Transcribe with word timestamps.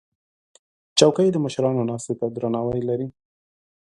چوکۍ 0.99 1.27
د 1.31 1.37
مشرانو 1.45 1.87
ناستې 1.89 2.13
ته 2.19 2.25
درناوی 2.35 2.81
لري. 2.89 3.07